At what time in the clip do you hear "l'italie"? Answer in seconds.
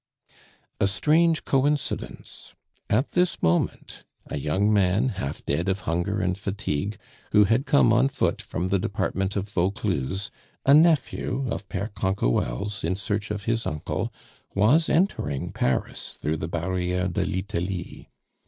17.23-18.09